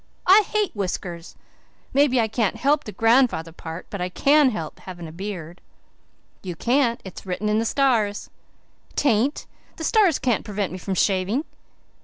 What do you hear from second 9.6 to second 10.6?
The stars can't